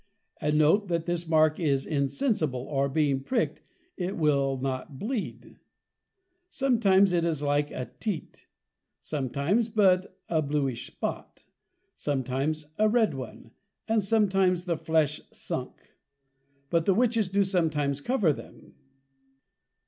[0.41, 3.61] _And note, That this mark is Insensible, and being prick'd
[3.95, 5.59] it will not Bleed.
[6.49, 8.47] Sometimes, its like a Teate;
[8.99, 11.45] sometimes but a Blewish Spot;
[11.97, 13.51] sometimes a Red one;
[13.87, 15.91] and sometimes the flesh Sunk:
[16.71, 18.73] but the Witches do sometimes cover them.